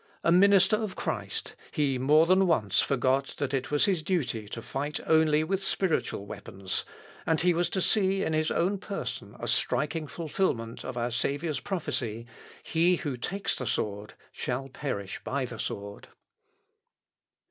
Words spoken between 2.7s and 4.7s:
forgot that it was his duty to